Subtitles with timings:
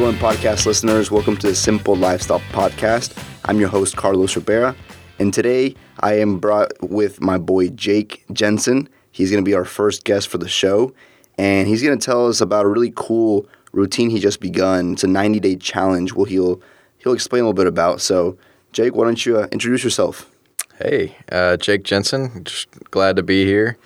[0.00, 1.10] It podcast listeners?
[1.10, 3.22] Welcome to the Simple Lifestyle Podcast.
[3.44, 4.74] I'm your host, Carlos Rivera,
[5.18, 8.88] and today I am brought with my boy Jake Jensen.
[9.10, 10.94] He's going to be our first guest for the show,
[11.36, 14.94] and he's going to tell us about a really cool routine he just begun.
[14.94, 16.14] It's a 90 day challenge.
[16.14, 16.62] Well, he'll
[16.96, 18.00] he'll explain a little bit about.
[18.00, 18.38] So,
[18.72, 20.30] Jake, why don't you uh, introduce yourself?
[20.78, 22.44] Hey, uh, Jake Jensen.
[22.44, 23.76] Just glad to be here.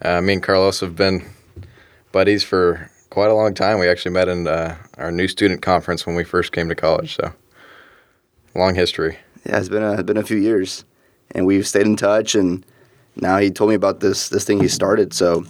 [0.00, 1.28] Uh, me and Carlos have been
[2.10, 3.78] buddies for quite a long time.
[3.78, 7.16] We actually met in uh, our new student conference when we first came to college.
[7.16, 7.32] So,
[8.54, 9.18] long history.
[9.46, 10.84] Yeah, it's been a, it's been a few years,
[11.32, 12.34] and we've stayed in touch.
[12.34, 12.64] And
[13.16, 15.12] now he told me about this this thing he started.
[15.12, 15.44] So,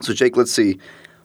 [0.00, 0.78] so Jake, let's see,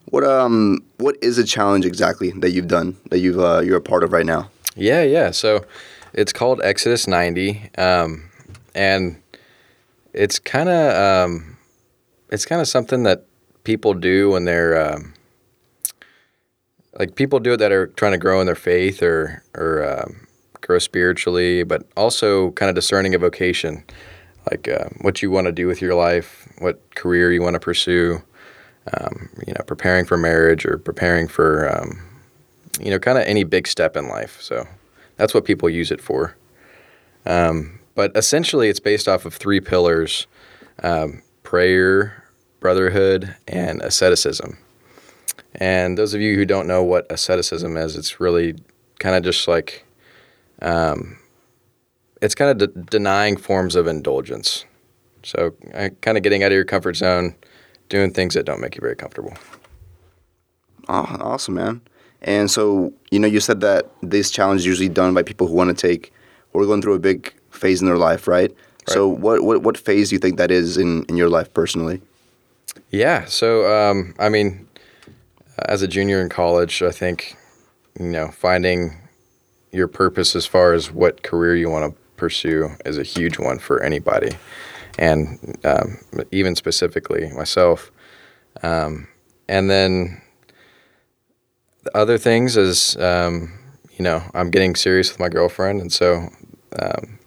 [0.06, 3.82] what um what is a challenge exactly that you've done that you've uh, you're a
[3.82, 4.50] part of right now?
[4.76, 5.32] Yeah, yeah.
[5.32, 5.66] So,
[6.14, 8.30] it's called Exodus 90, um,
[8.76, 9.22] and
[10.14, 11.58] it's kind of um,
[12.30, 13.26] it's kind of something that
[13.64, 15.14] people do when they're um,
[17.00, 20.28] like people do it that are trying to grow in their faith or or um,
[20.62, 23.84] grow spiritually, but also kind of discerning a vocation,
[24.52, 27.60] like uh, what you want to do with your life, what career you want to
[27.60, 28.22] pursue,
[28.98, 32.02] um, you know, preparing for marriage or preparing for um,
[32.80, 34.42] you know, kind of any big step in life.
[34.42, 34.68] So
[35.18, 36.36] that's what people use it for.
[37.26, 40.28] Um, but essentially, it's based off of three pillars:
[40.82, 42.24] um, prayer,
[42.60, 44.58] brotherhood, and asceticism.
[45.56, 48.56] And those of you who don't know what asceticism is, it's really
[49.00, 49.86] kind of just like,
[50.62, 51.18] um,
[52.22, 54.66] it's kind of de- denying forms of indulgence.
[55.24, 57.36] So, uh, kind of getting out of your comfort zone,
[57.90, 59.34] doing things that don't make you very comfortable.
[60.90, 61.82] Oh, awesome, man.
[62.22, 65.54] And so, you know, you said that this challenge is usually done by people who
[65.54, 66.12] want to take
[66.54, 68.50] or going through a big phase in their life, right?
[68.52, 68.58] right?
[68.88, 72.02] So, what, what what phase do you think that is in in your life personally?
[72.90, 73.26] Yeah.
[73.26, 74.68] So, um, I mean,
[75.58, 77.36] as a junior in college, I think,
[78.00, 78.98] you know, finding
[79.72, 83.60] your purpose as far as what career you want to pursue is a huge one
[83.60, 84.32] for anybody.
[85.00, 85.98] And um,
[86.32, 87.92] even specifically myself.
[88.62, 89.08] Um,
[89.48, 90.22] and then
[91.84, 93.52] the other things is, um,
[93.98, 95.82] you know, I'm getting serious with my girlfriend.
[95.82, 96.30] And so
[96.80, 97.20] um,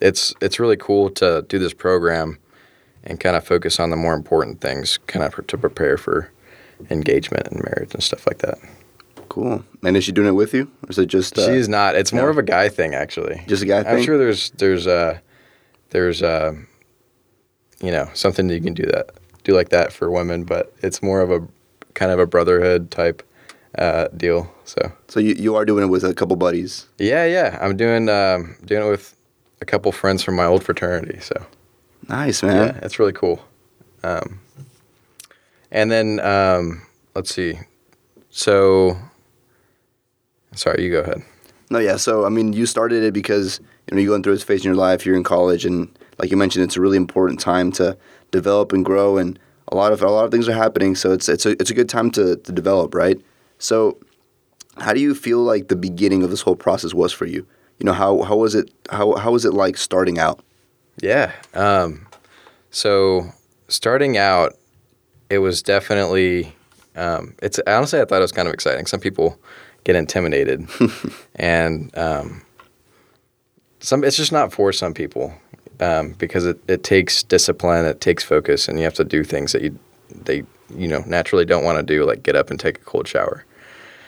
[0.00, 2.38] it's, it's really cool to do this program
[3.04, 6.32] and kind of focus on the more important things, kind of to prepare for
[6.90, 8.58] engagement and marriage and stuff like that.
[9.28, 9.64] Cool.
[9.82, 11.38] And is she doing it with you, or is it just?
[11.38, 11.96] Uh, She's not.
[11.96, 13.42] It's more of a guy thing, actually.
[13.48, 13.96] Just a guy thing.
[13.96, 15.18] I'm sure there's there's uh
[15.90, 16.54] there's uh
[17.80, 19.10] you know something that you can do that
[19.44, 21.46] do like that for women, but it's more of a
[21.94, 23.22] kind of a brotherhood type
[23.78, 24.52] uh, deal.
[24.64, 24.92] So.
[25.08, 26.86] So you, you are doing it with a couple buddies.
[26.98, 27.58] Yeah, yeah.
[27.60, 29.14] I'm doing um, doing it with
[29.60, 31.20] a couple friends from my old fraternity.
[31.20, 31.46] So.
[32.08, 32.74] Nice, man.
[32.74, 33.42] Yeah, it's really cool.
[34.02, 34.40] Um,
[35.74, 37.58] and then um, let's see.
[38.30, 38.96] So,
[40.54, 41.22] sorry, you go ahead.
[41.70, 41.96] No, yeah.
[41.96, 44.66] So I mean, you started it because you know you're going through this phase in
[44.66, 45.04] your life.
[45.04, 47.98] You're in college, and like you mentioned, it's a really important time to
[48.30, 50.94] develop and grow, and a lot of a lot of things are happening.
[50.94, 53.20] So it's it's a it's a good time to to develop, right?
[53.58, 53.98] So,
[54.78, 57.46] how do you feel like the beginning of this whole process was for you?
[57.78, 60.40] You know, how how was it how how was it like starting out?
[61.02, 61.32] Yeah.
[61.54, 62.06] Um,
[62.70, 63.32] so
[63.68, 64.54] starting out,
[65.34, 66.54] it was definitely.
[66.96, 68.86] Um, it's honestly, I thought it was kind of exciting.
[68.86, 69.38] Some people
[69.82, 70.68] get intimidated,
[71.36, 72.42] and um,
[73.80, 75.34] some it's just not for some people
[75.80, 79.52] um, because it, it takes discipline, it takes focus, and you have to do things
[79.52, 79.78] that you
[80.24, 83.08] they you know naturally don't want to do, like get up and take a cold
[83.08, 83.44] shower.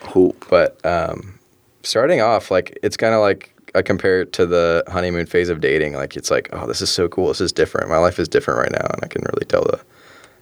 [0.01, 0.37] Cool.
[0.49, 1.39] But um,
[1.83, 5.61] starting off, like it's kind of like I compare it to the honeymoon phase of
[5.61, 5.95] dating.
[5.95, 7.29] Like it's like, oh, this is so cool.
[7.29, 7.91] This is different.
[7.91, 9.81] My life is different right now, and I can really tell the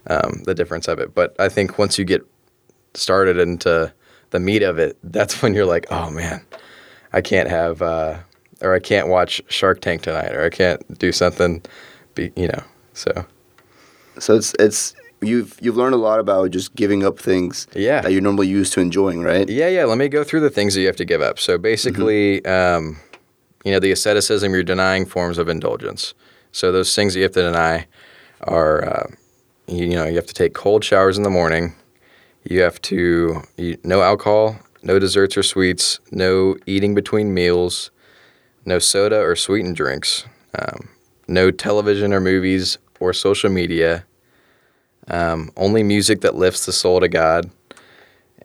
[0.07, 1.15] um, the difference of it.
[1.15, 2.23] But I think once you get
[2.95, 3.93] started into
[4.31, 6.45] the meat of it, that's when you're like, oh man,
[7.13, 8.19] I can't have, uh,
[8.61, 11.63] or I can't watch Shark Tank tonight, or I can't do something,
[12.15, 12.63] be, you know.
[12.95, 13.27] So,
[14.19, 18.01] so it's it's you've you've learned a lot about just giving up things yeah.
[18.01, 19.49] that you're normally used to enjoying, right?
[19.49, 19.85] Yeah, yeah.
[19.85, 21.39] Let me go through the things that you have to give up.
[21.39, 22.79] So basically, mm-hmm.
[22.87, 23.01] um,
[23.65, 26.15] you know, the asceticism, you're denying forms of indulgence.
[26.53, 27.87] So those things that you have to deny
[28.43, 29.07] are, uh,
[29.67, 31.75] you, you, know, you have to take cold showers in the morning.
[32.45, 37.91] You have to eat no alcohol, no desserts or sweets, no eating between meals,
[38.65, 40.25] no soda or sweetened drinks,
[40.59, 40.89] um,
[41.27, 44.05] no television or movies or social media,
[45.09, 47.51] um, only music that lifts the soul to God,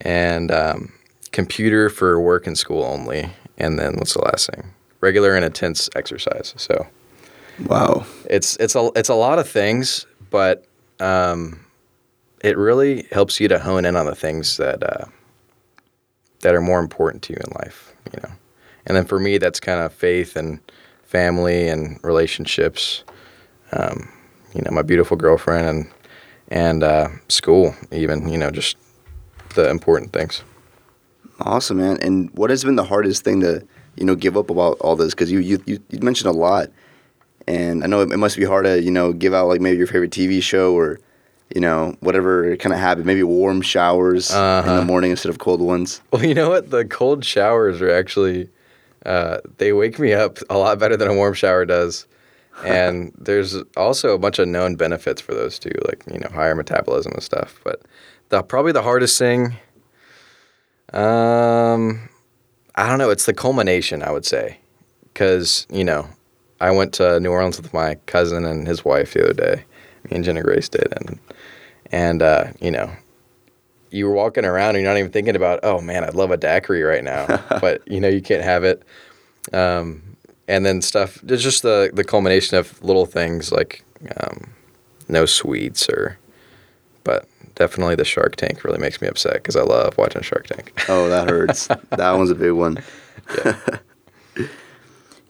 [0.02, 0.94] and um,
[1.32, 3.30] computer for work and school only.
[3.58, 4.74] And then what's the last thing?
[5.02, 6.54] regular and intense exercise.
[6.58, 6.88] So,
[7.66, 10.66] wow, it's it's a it's a lot of things, but
[11.00, 11.66] um,
[12.42, 15.06] it really helps you to hone in on the things that uh,
[16.42, 18.32] that are more important to you in life, you know.
[18.86, 20.60] And then for me, that's kind of faith and
[21.04, 23.04] family and relationships.
[23.72, 24.10] Um,
[24.54, 25.92] you know, my beautiful girlfriend and
[26.52, 28.78] and uh, school, even you know, just
[29.56, 30.44] the important things.
[31.42, 31.98] Awesome, man.
[32.02, 35.14] And what has been the hardest thing to you know give up about all this?
[35.14, 36.70] Because you, you you you mentioned a lot,
[37.50, 39.78] and I know it, it must be hard to you know give out like maybe
[39.78, 41.00] your favorite TV show or
[41.54, 43.06] you know whatever kind of habit.
[43.06, 44.84] Maybe warm showers in the Uh-huh.
[44.86, 46.02] morning instead of cold ones.
[46.12, 46.70] Well, you know what?
[46.70, 48.50] The cold showers are actually
[49.06, 52.06] uh, they wake me up a lot better than a warm shower does.
[52.66, 56.56] And there's also a bunch of known benefits for those too, like you know higher
[56.56, 57.60] metabolism and stuff.
[57.64, 57.82] But
[58.30, 59.56] the probably the hardest thing,
[60.94, 62.10] um,
[62.76, 63.10] I don't know.
[63.10, 64.58] It's the culmination, I would say,
[65.14, 66.10] because you know
[66.62, 69.66] I went to New Orleans with my cousin and his wife the other day.
[70.10, 71.20] Me and Jenna Grace did, and
[71.92, 72.92] and uh, you know
[73.92, 76.38] you were walking around and you're not even thinking about, oh man, I'd love a
[76.38, 77.26] daiquiri right now,
[77.62, 78.84] but you know you can't have it.
[79.54, 80.04] Um,
[80.48, 83.84] and then stuff, it's just the the culmination of little things like
[84.18, 84.50] um,
[85.08, 86.18] no sweets or,
[87.04, 90.74] but definitely the Shark Tank really makes me upset because I love watching Shark Tank.
[90.88, 91.68] Oh, that hurts.
[91.90, 92.82] that one's a big one.
[93.46, 93.60] Yeah.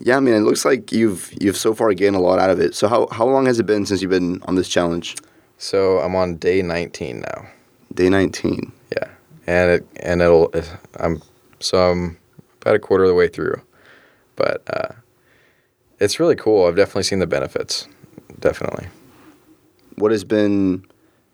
[0.07, 2.75] I mean, it looks like you've you've so far gained a lot out of it.
[2.75, 5.15] So how how long has it been since you've been on this challenge?
[5.59, 7.47] so I'm on day 19 now.
[7.93, 8.71] Day nineteen.
[8.91, 9.09] Yeah,
[9.47, 10.53] and it and it'll
[10.99, 11.21] I'm
[11.59, 12.17] so I'm
[12.61, 13.61] about a quarter of the way through,
[14.35, 14.93] but uh,
[15.99, 16.67] it's really cool.
[16.67, 17.87] I've definitely seen the benefits.
[18.39, 18.87] Definitely.
[19.95, 20.85] What has been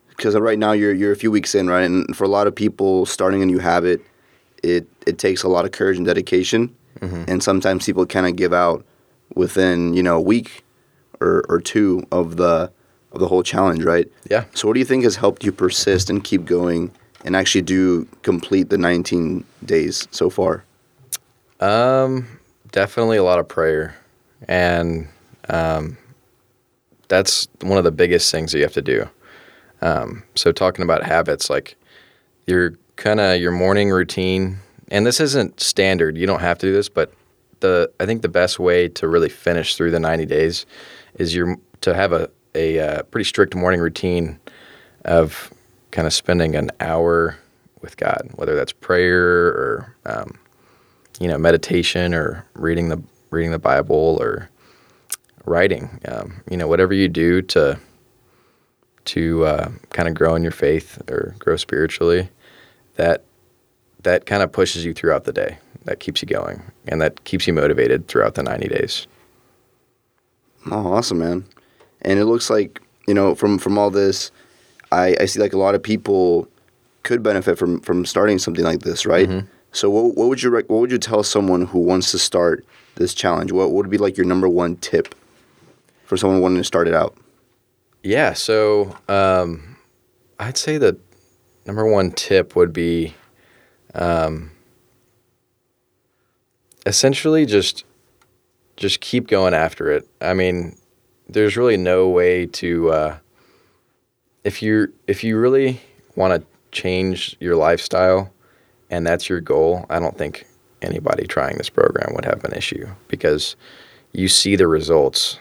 [0.10, 1.84] because right now you're you're a few weeks in, right?
[1.84, 4.02] And for a lot of people starting a new habit,
[4.64, 6.74] it it takes a lot of courage and dedication.
[7.27, 8.86] And sometimes people kind of give out
[9.36, 10.63] within, you know, a week
[11.19, 12.71] or, or two of the
[13.12, 14.12] of the whole challenge, right?
[14.30, 14.44] Yeah.
[14.53, 16.92] So what do you think has helped you persist and keep going
[17.24, 20.65] and actually do complete the 19 days so far?
[21.62, 22.39] Um,
[22.71, 23.95] definitely a lot of prayer,
[24.50, 25.07] and
[25.47, 25.97] um,
[27.07, 29.09] that's one of the biggest things that you have to do.
[29.81, 31.77] Um, so talking about habits, like
[32.45, 34.57] your kind of your morning routine,
[34.90, 36.18] and this isn't standard.
[36.18, 37.14] You don't have to do this, but
[37.60, 40.66] the I think the best way to really finish through the ninety days
[41.16, 44.40] is your to have a a uh, pretty strict morning routine
[45.04, 45.54] of
[45.92, 47.38] kind of spending an hour
[47.82, 50.38] with God, whether that's prayer or um,
[51.20, 54.50] you know meditation or reading the reading the Bible or
[55.46, 56.00] writing.
[56.08, 57.80] Um, you know whatever you do to
[59.06, 62.30] to uh, kind of grow in your faith or grow spiritually,
[62.96, 63.24] that
[64.06, 65.57] that kind of pushes you throughout the day.
[65.84, 69.06] That keeps you going and that keeps you motivated throughout the ninety days.
[70.72, 71.46] Oh, awesome, man.
[72.02, 74.31] And it looks like, you know, from from all this,
[74.92, 76.48] I, I see like a lot of people
[77.04, 79.30] could benefit from from starting something like this, right?
[79.74, 82.66] So what, what would you rec- what would you tell someone who wants to start
[82.96, 83.52] this challenge?
[83.52, 85.13] What would be like your number one tip
[86.06, 87.16] for someone wanting to start it out?
[88.02, 89.78] Yeah, so um,
[90.40, 90.98] I'd say the
[91.68, 93.13] number one tip would be
[93.95, 94.51] um,
[96.85, 97.83] essentially just
[98.78, 100.07] just keep going after it.
[100.21, 100.78] I mean,
[101.30, 103.18] there's really no way to uh,
[104.44, 105.81] if you if you really
[106.16, 108.31] want to change your lifestyle
[108.90, 109.85] and that's your goal.
[109.90, 110.45] I don't think
[110.81, 113.56] anybody trying this program would have an issue because
[114.14, 115.40] you see the results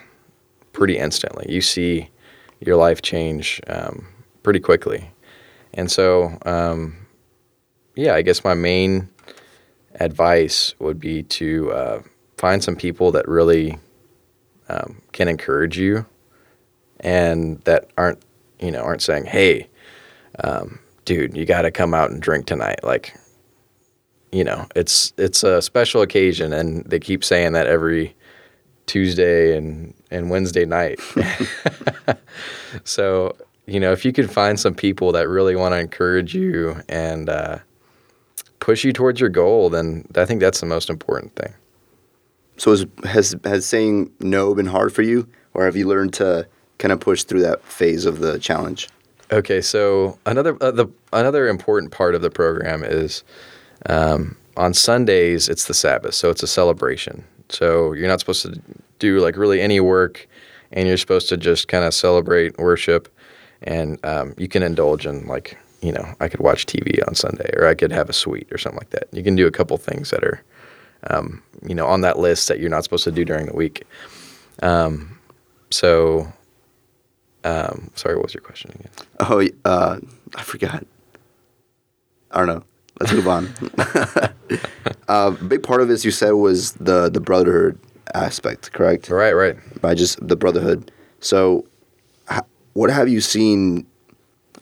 [0.73, 1.47] pretty instantly.
[1.49, 2.09] You see
[2.61, 4.07] your life change um,
[4.43, 5.11] pretty quickly.
[5.75, 7.04] And so, um,
[7.95, 9.09] yeah, I guess my main
[10.01, 12.03] advice would be to uh,
[12.37, 13.79] find some people that really
[14.69, 16.07] um, can encourage you
[17.01, 18.23] and that aren't,
[18.59, 19.69] you know, aren't saying, hey,
[20.43, 22.83] um, dude, you got to come out and drink tonight.
[22.83, 23.15] Like,
[24.33, 28.17] you know, it's it's a special occasion, and they keep saying that every
[28.87, 30.99] Tuesday and and Wednesday night.
[32.85, 33.37] so
[33.67, 37.29] you know, if you could find some people that really want to encourage you and
[37.29, 37.59] uh,
[38.65, 41.53] push you towards your goal, then I think that's the most important thing.
[42.57, 46.49] So is, has has saying no been hard for you, or have you learned to
[46.79, 48.89] kind of push through that phase of the challenge?
[49.31, 53.23] Okay, so another uh, the another important part of the program is
[53.85, 57.23] um, on Sundays it's the Sabbath, so it's a celebration.
[57.51, 58.59] So you're not supposed to
[58.99, 60.27] do like really any work,
[60.73, 63.15] and you're supposed to just kind of celebrate, worship,
[63.63, 67.51] and um, you can indulge in like you know I could watch TV on Sunday,
[67.57, 69.09] or I could have a sweet or something like that.
[69.13, 70.43] You can do a couple things that are
[71.11, 73.85] um, you know on that list that you're not supposed to do during the week.
[74.63, 75.19] Um,
[75.71, 76.33] so.
[77.47, 78.91] Um, sorry, what was your question again?
[79.21, 79.99] Oh, uh,
[80.35, 80.87] I forgot.
[82.31, 82.65] I don't know.
[83.01, 83.53] let's move on.
[85.09, 87.79] uh, big part of this you said was the the brotherhood
[88.15, 89.11] aspect, correct?
[89.11, 89.57] Right, right.
[89.81, 90.91] By just the brotherhood.
[91.21, 91.67] So,
[92.73, 93.87] what have you seen?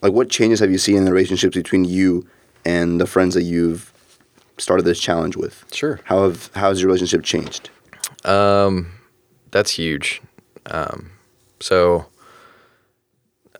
[0.02, 2.26] Like, what changes have you seen in the relationships between you
[2.64, 3.92] and the friends that you've
[4.58, 5.64] started this challenge with?
[5.72, 6.00] Sure.
[6.04, 7.70] How have how has your relationship changed?
[9.52, 10.20] That's huge.
[10.66, 11.10] Um,
[11.60, 12.06] so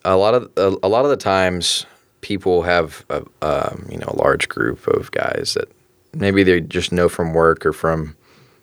[0.03, 1.85] a lot of a, a lot of the times
[2.21, 5.71] people have a, um, you know a large group of guys that
[6.13, 8.15] maybe they just know from work or from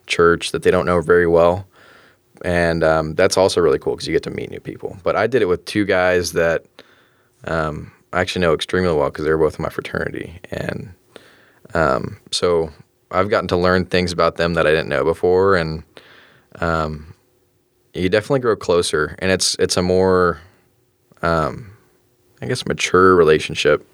[0.07, 1.67] church that they don't know very well,
[2.45, 4.99] and um, that's also really cool because you get to meet new people.
[5.03, 6.65] But I did it with two guys that
[7.45, 10.93] um, I actually know extremely well because they were both in my fraternity, and
[11.75, 12.71] um, so
[13.11, 15.85] I've gotten to learn things about them that I didn't know before, and
[17.95, 19.17] you definitely grow closer.
[19.21, 20.41] And it's it's a more
[21.23, 21.71] um,
[22.43, 23.87] i guess mature relationship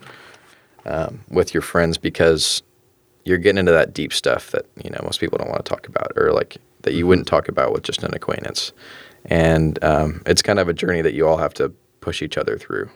[0.87, 2.63] um, with your friends because
[3.25, 5.89] you're getting into that deep stuff that you know most people don't want to talk
[5.89, 8.73] about or like that you wouldn't talk about with just an acquaintance.
[9.27, 12.59] And um, it's kind of a journey that you all have to push each other
[12.59, 12.91] through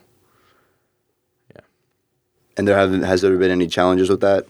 [2.57, 4.47] And there haven't has there been any challenges with that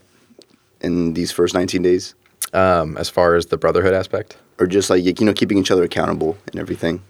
[0.80, 2.14] in these first 19 days,
[2.52, 5.85] um, as far as the brotherhood aspect or just like you know keeping each other
[5.85, 7.02] accountable and everything?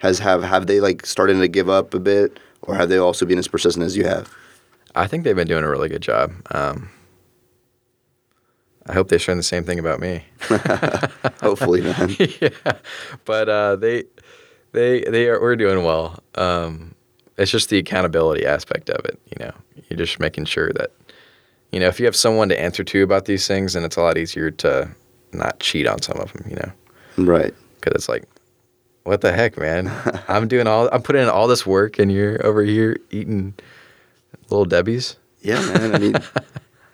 [0.00, 3.26] Has have have they like started to give up a bit, or have they also
[3.26, 4.30] been as persistent as you have?
[4.96, 6.90] i think they've been doing a really good job um,
[8.86, 10.24] i hope they're saying the same thing about me
[11.42, 12.16] Hopefully, man.
[12.40, 12.48] yeah,
[13.24, 14.04] but uh, they
[14.72, 16.22] they they are we're doing well.
[16.34, 16.94] Um,
[17.40, 19.18] it's just the accountability aspect of it.
[19.26, 19.52] You know,
[19.88, 20.90] you're just making sure that
[21.72, 24.02] you know if you have someone to answer to about these things, then it's a
[24.02, 24.88] lot easier to
[25.32, 26.44] not cheat on some of them.
[26.48, 26.72] You know,
[27.32, 27.54] Right.
[27.80, 28.24] because it's like,
[29.04, 29.90] what the heck, man?
[30.28, 33.54] I'm doing all I'm putting in all this work, and you're over here eating
[34.50, 35.16] little Debbie's.
[35.42, 35.94] Yeah, man.
[35.94, 36.14] I mean,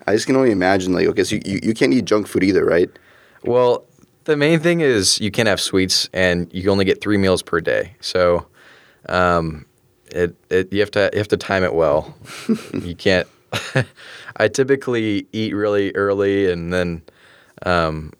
[0.07, 0.93] I just can only imagine.
[0.93, 2.89] Like, okay, so you, you, you can't eat junk food either, right?
[3.43, 3.83] Well,
[4.23, 7.59] the main thing is you can't have sweets, and you only get three meals per
[7.59, 7.95] day.
[7.99, 8.45] So,
[9.09, 9.65] um,
[10.11, 12.15] it, it you have to you have to time it well.
[12.73, 13.27] you can't.
[14.37, 17.01] I typically eat really early and then
[17.65, 18.11] um,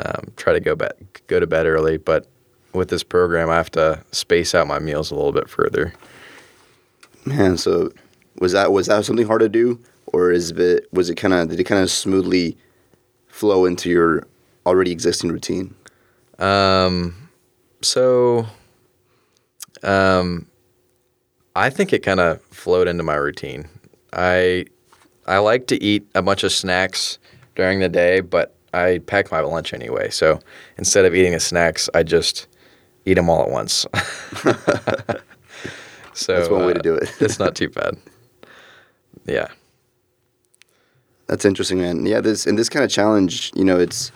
[0.00, 1.96] um, try to go back go to bed early.
[1.96, 2.26] But
[2.72, 5.94] with this program, I have to space out my meals a little bit further.
[7.24, 7.92] Man, so
[8.38, 11.48] was that was that something hard to do, or is it was it kind of
[11.48, 12.56] did it kind of smoothly
[13.28, 14.26] flow into your
[14.66, 15.74] already existing routine?
[16.38, 17.30] Um,
[17.82, 18.46] so,
[19.82, 20.46] um,
[21.54, 23.68] I think it kind of flowed into my routine.
[24.12, 24.66] I
[25.26, 27.18] I like to eat a bunch of snacks
[27.54, 30.10] during the day, but I pack my lunch anyway.
[30.10, 30.40] So
[30.78, 32.46] instead of eating the snacks, I just
[33.04, 33.86] eat them all at once.
[36.14, 37.12] so That's one way to uh, do it.
[37.20, 37.96] it's not too bad.
[39.26, 39.48] Yeah.
[41.26, 42.04] That's interesting, man.
[42.04, 44.10] Yeah, this in this kind of challenge, you know, it's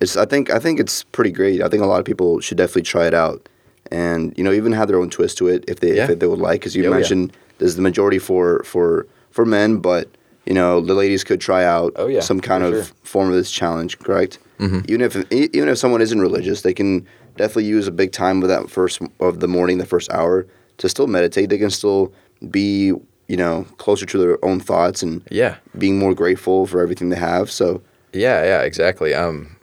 [0.00, 1.62] it's I think I think it's pretty great.
[1.62, 3.48] I think a lot of people should definitely try it out,
[3.90, 6.10] and you know, even have their own twist to it if they Yeah.
[6.10, 6.60] if they would like.
[6.60, 6.96] Because you Oh, yeah.
[6.96, 10.08] mentioned there's the majority for for for men, but
[10.46, 12.84] you know, the ladies could try out Oh, yeah, some kind of sure.
[13.02, 14.38] form of this challenge, correct?
[14.58, 14.80] Mm-hmm.
[14.88, 17.06] Even if even if someone isn't religious, they can
[17.36, 20.46] definitely use a big time of that first of the morning, the first hour,
[20.78, 21.48] to still meditate.
[21.50, 22.12] They can still
[22.50, 22.92] be
[23.28, 25.56] you know closer to their own thoughts and Yeah.
[25.78, 27.50] being more grateful for everything they have.
[27.50, 27.80] So
[28.12, 29.14] Yeah, yeah, exactly.
[29.14, 29.56] Um,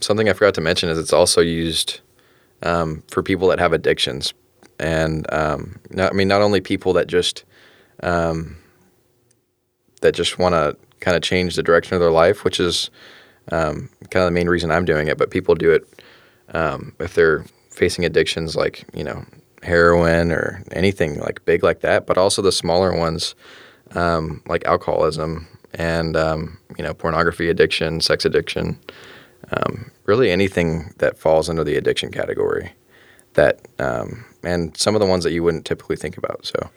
[0.00, 2.00] something I forgot to mention is it's also used
[2.64, 4.34] um, for people that have addictions,
[4.78, 7.44] and um, not, I mean not only people that just
[8.02, 8.56] um,
[10.00, 12.90] that just want to kind of change the direction of their life, which is
[13.52, 16.02] um, kind of the main reason I'm doing it, but people do it
[16.52, 19.24] um, if they're facing addictions like you know
[19.62, 23.34] heroin or anything like big like that, but also the smaller ones
[23.94, 26.16] um, like alcoholism and
[26.78, 28.78] you know pornography addiction, sex addiction,
[29.52, 32.72] um, really anything that falls under the addiction category.
[33.34, 36.46] That um, and some of the ones that you wouldn't typically think about.
[36.46, 36.70] So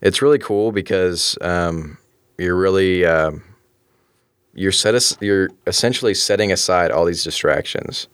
[0.00, 1.98] it's really cool because um,
[2.38, 3.42] you're really um,
[4.54, 8.08] you're set as, you're essentially setting aside all these distractions.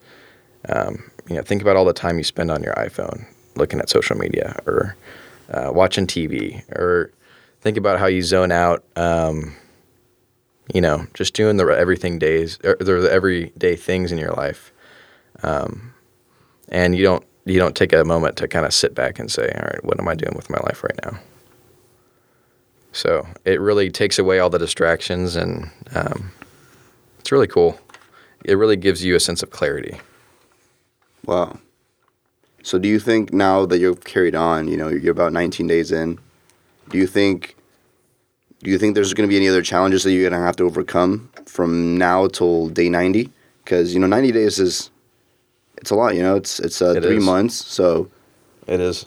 [0.69, 3.89] Um, you know, think about all the time you spend on your iPhone looking at
[3.89, 4.97] social media or
[5.51, 7.13] uh, watching TV, or
[7.61, 8.85] think about how you zone out.
[8.97, 9.55] Um,
[10.73, 14.73] you know, just doing the everything days or the everyday things in your life,
[15.42, 15.92] um,
[16.68, 19.52] and you don't you don't take a moment to kind of sit back and say,
[19.54, 21.18] all right, what am I doing with my life right now?
[22.92, 26.33] So it really takes away all the distractions, and um,
[27.18, 27.78] it's really cool.
[28.44, 30.00] It really gives you a sense of clarity.
[31.26, 31.59] Wow.
[32.62, 35.92] So do you think now that you've carried on, you know, you're about 19 days
[35.92, 36.18] in,
[36.88, 37.56] do you think
[38.64, 40.56] do you think there's going to be any other challenges that you're going to have
[40.56, 43.30] to overcome from now till day 90?
[43.62, 44.90] Because you know, 90 days is
[45.76, 46.14] it's a lot.
[46.16, 47.25] You know, it's it's uh, It three is.
[47.25, 47.54] months.
[47.54, 48.11] So
[48.66, 49.06] It is.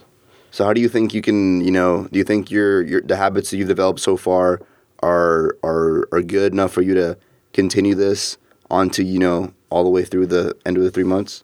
[0.52, 3.16] so how do you think you can you know do you think your your the
[3.16, 4.60] habits that you've developed so far
[5.02, 7.16] are are are good enough for you to
[7.52, 8.38] continue this
[8.70, 11.42] on to you know all the way through the end of the three months?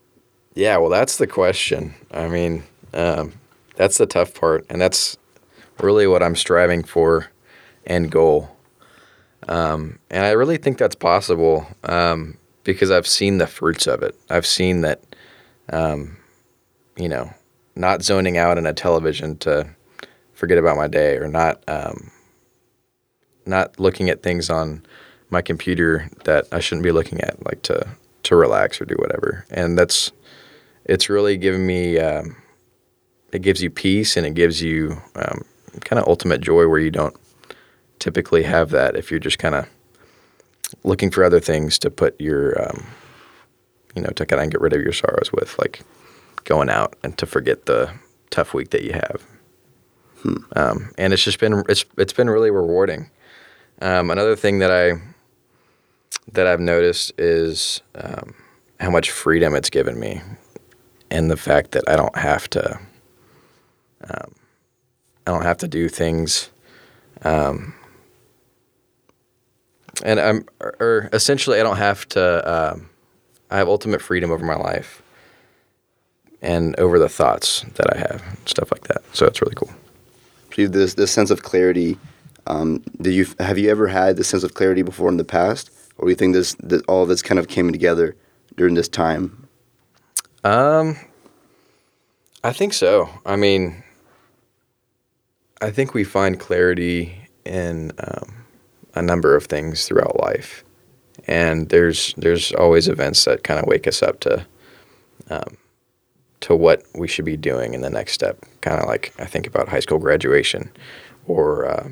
[0.54, 1.94] Yeah, well, that's the question.
[2.12, 3.33] I mean, um,
[3.75, 5.16] that's the tough part, and that's
[5.80, 7.26] really what I'm striving for
[7.87, 8.50] and goal.
[9.49, 14.14] Um, and I really think that's possible um, because I've seen the fruits of it.
[14.31, 15.03] I've seen that,
[15.71, 16.17] um,
[16.97, 17.33] you know,
[17.76, 19.69] not zoning out in a television to
[20.33, 22.11] forget about my day, or not um,
[23.47, 24.85] not looking at things on
[25.31, 27.87] my computer that I shouldn't be looking at, like to
[28.25, 29.45] to relax or do whatever.
[29.50, 30.12] And that's
[30.85, 32.37] it's really given me um,
[33.33, 35.45] it gives you peace and it gives you um,
[35.81, 37.17] kind of ultimate joy where you don't
[38.05, 39.67] typically have that if you're just kind of
[40.83, 42.87] looking for other things to put your um,
[43.97, 45.81] you know to kind of get rid of your sorrows with like
[46.45, 47.91] going out and to forget the
[48.29, 49.27] tough week that you have.
[50.55, 53.09] Um, and it's just been it's it's been really rewarding.
[53.81, 55.01] Um, another thing that I
[56.31, 58.35] that I've noticed is um,
[58.81, 60.21] how much freedom it's given me
[61.11, 62.79] and the fact that I don't have to
[64.11, 64.35] um,
[65.27, 66.51] I don't have to do things
[67.23, 67.73] um,
[70.03, 72.91] and I'm or, or essentially I don't have to um,
[73.51, 75.03] I have ultimate freedom over my life
[76.43, 79.71] and over the thoughts that I have stuff like that so it's really cool
[80.55, 81.99] So this this sense of clarity.
[82.47, 85.71] Um, do you have you ever had this sense of clarity before in the past,
[85.97, 88.17] or do you think this, this all of this kind of came together
[88.57, 89.49] during this time?
[90.45, 90.97] Um,
[92.45, 93.09] I think so.
[93.25, 93.83] I mean,
[95.62, 98.43] I think we find clarity in um,
[98.94, 100.64] a number of things throughout life,
[101.26, 104.46] and there's there's always events that kind of wake us up to
[105.30, 105.57] um,
[106.40, 108.44] to what we should be doing in the next step.
[108.61, 110.70] Kind of like I think about high school graduation
[111.26, 111.88] or uh,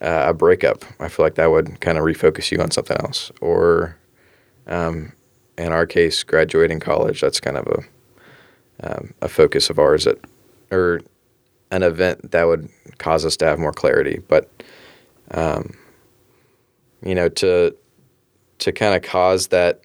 [0.00, 0.84] a breakup.
[0.98, 3.96] I feel like that would kind of refocus you on something else, or
[4.66, 5.12] um,
[5.58, 7.82] in our case, graduating college, that's kind of a
[8.82, 10.18] um, a focus of ours that,
[10.70, 11.02] or
[11.70, 14.22] an event that would cause us to have more clarity.
[14.26, 14.48] But,
[15.32, 15.76] um,
[17.02, 17.74] you know, to
[18.58, 19.80] to kind of cause that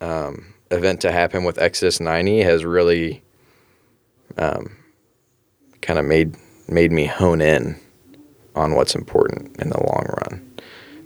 [0.00, 3.22] um, event to happen with Exodus 90 has really
[4.36, 4.76] um,
[5.80, 6.36] kind of made
[6.68, 7.76] made me hone in
[8.54, 10.60] on what's important in the long run,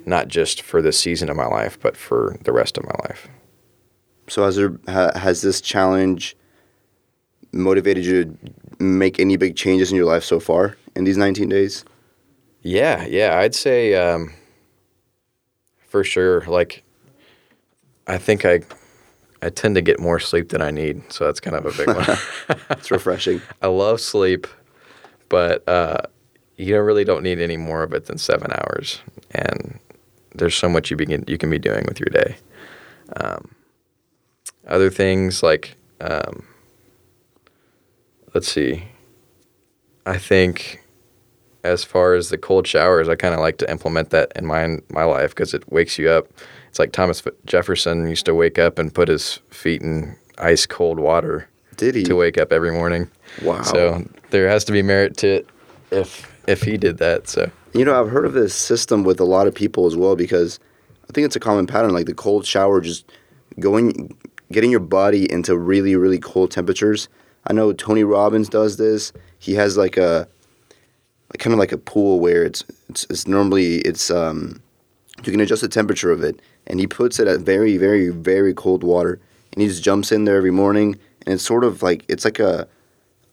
[0.06, 3.28] not just for this season of my life, but for the rest of my life.
[4.28, 6.36] So has there has this challenge
[7.52, 11.48] motivated you to make any big changes in your life so far in these 19
[11.48, 11.84] days?
[12.64, 14.32] Yeah, yeah, I'd say um,
[15.88, 16.40] for sure.
[16.46, 16.82] Like,
[18.06, 18.60] I think I
[19.42, 21.94] I tend to get more sleep than I need, so that's kind of a big
[21.94, 22.18] one.
[22.70, 23.42] It's refreshing.
[23.62, 24.46] I love sleep,
[25.28, 25.98] but uh,
[26.56, 29.78] you really don't need any more of it than seven hours, and
[30.34, 32.36] there's so much you begin you can be doing with your day.
[33.16, 33.54] Um,
[34.66, 36.44] other things like, um,
[38.34, 38.84] let's see,
[40.06, 40.83] I think
[41.64, 44.78] as far as the cold showers, I kind of like to implement that in my
[44.90, 46.28] my life because it wakes you up.
[46.68, 50.98] It's like Thomas Jefferson used to wake up and put his feet in ice cold
[50.98, 52.02] water Did he?
[52.04, 53.10] to wake up every morning.
[53.42, 53.62] Wow.
[53.62, 55.48] So there has to be merit to it
[55.90, 57.28] if if he did that.
[57.28, 60.16] So You know, I've heard of this system with a lot of people as well
[60.16, 60.60] because
[61.08, 61.92] I think it's a common pattern.
[61.92, 63.10] Like the cold shower, just
[63.60, 64.16] going,
[64.52, 67.08] getting your body into really, really cold temperatures.
[67.46, 69.12] I know Tony Robbins does this.
[69.38, 70.26] He has like a,
[71.38, 74.60] kind of like a pool where it's it's, it's normally it's um,
[75.24, 78.52] you can adjust the temperature of it, and he puts it at very, very, very
[78.54, 79.20] cold water,
[79.52, 82.38] and he just jumps in there every morning, and it's sort of like it's like
[82.38, 82.66] a,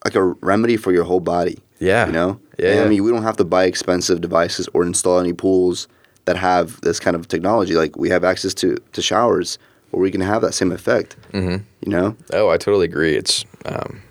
[0.06, 1.60] like a remedy for your whole body.
[1.80, 2.40] yeah, You know?
[2.58, 5.88] Yeah, I mean, we don't have to buy expensive devices or install any pools
[6.26, 7.74] that have this kind of technology.
[7.74, 9.58] Like, we have access to, to showers
[9.90, 11.16] where we can have that same effect.
[11.34, 11.64] Mhm.
[11.82, 12.16] You know?
[12.34, 13.16] Oh, I totally agree.
[13.16, 14.02] It's um,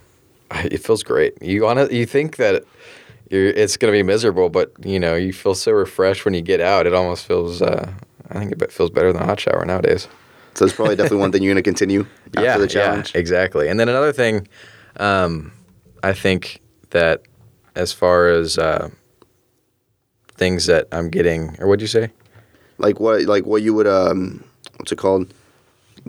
[0.64, 1.40] it feels great.
[1.40, 2.64] You want to you think that
[3.30, 6.60] you're it's gonna be miserable, but you know you feel so refreshed when you get
[6.60, 6.86] out.
[6.86, 7.62] It almost feels.
[7.62, 7.90] Uh,
[8.30, 10.06] I think it feels better than a hot shower nowadays.
[10.54, 13.14] So it's probably definitely one thing you're going to continue after yeah, the challenge.
[13.14, 13.68] Yeah, exactly.
[13.68, 14.48] And then another thing,
[14.98, 15.52] um,
[16.02, 17.22] I think that
[17.74, 18.90] as far as uh,
[20.34, 22.10] things that I'm getting, or what'd you say?
[22.78, 23.22] Like what?
[23.22, 24.44] Like what you would um,
[24.76, 25.32] what's it called?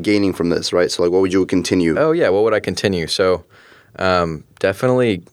[0.01, 0.89] Gaining from this, right?
[0.89, 1.97] So like, what would you continue?
[1.97, 3.07] Oh yeah, what would I continue?
[3.07, 3.43] So
[3.99, 5.23] um, definitely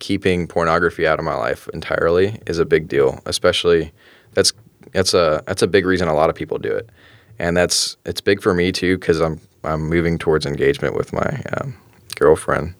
[0.00, 3.20] keeping pornography out of my life entirely is a big deal.
[3.26, 3.92] Especially
[4.34, 4.52] that's
[4.92, 6.90] that's a that's a big reason a lot of people do it,
[7.38, 11.42] and that's it's big for me too because I'm I'm moving towards engagement with my
[11.56, 11.76] um,
[12.16, 12.74] girlfriend,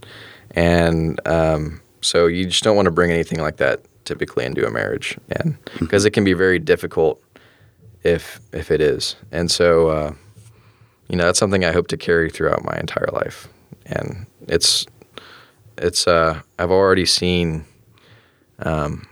[0.52, 4.70] and um, so you just don't want to bring anything like that typically into a
[4.70, 7.22] marriage, and because it can be very difficult
[8.02, 10.14] if if it is, and so uh,
[11.08, 13.48] you know that's something I hope to carry throughout my entire life,
[13.86, 14.86] and it's
[15.80, 17.64] it's uh, I've already seen
[18.60, 19.06] um,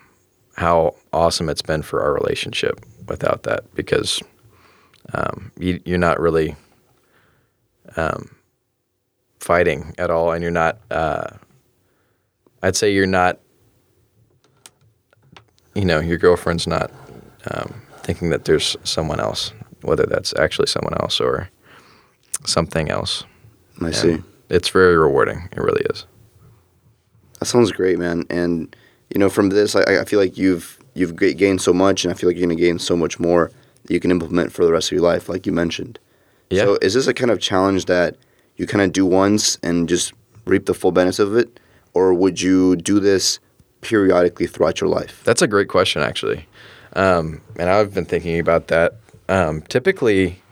[0.56, 4.22] how awesome it's been for our relationship without that because
[5.14, 6.54] um, you, you're not really
[7.96, 8.30] um,
[9.40, 10.78] fighting at all, and you're not.
[10.90, 11.30] Uh,
[12.62, 13.38] I'd say you're not.
[15.74, 16.90] You know, your girlfriend's not
[17.50, 19.52] um, thinking that there's someone else,
[19.82, 21.48] whether that's actually someone else or
[22.44, 23.24] something else.
[23.80, 24.18] I And see.
[24.50, 25.48] It's very rewarding.
[25.52, 26.06] It really is.
[27.38, 28.24] That sounds great, man.
[28.30, 28.74] And
[29.14, 32.16] you know, from this, I, I feel like you've you've gained so much, and I
[32.16, 33.50] feel like you're going to gain so much more
[33.84, 35.98] that you can implement for the rest of your life, like you mentioned.
[36.50, 36.64] Yeah.
[36.64, 38.16] So, is this a kind of challenge that
[38.56, 40.12] you kind of do once and just
[40.44, 41.60] reap the full benefits of it,
[41.94, 43.38] or would you do this
[43.80, 45.22] periodically throughout your life?
[45.24, 46.46] That's a great question, actually.
[46.94, 48.96] Um, and I've been thinking about that.
[49.28, 50.42] Um, typically,